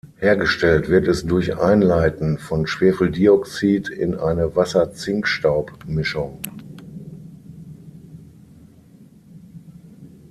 Hergestellt 0.17 0.89
wird 0.89 1.07
es 1.07 1.27
durch 1.27 1.59
Einleiten 1.59 2.39
von 2.39 2.65
Schwefeldioxid 2.65 3.87
in 3.89 4.15
eine 4.15 4.55
Wasser-Zinkstaub-Mischung. 4.55 6.39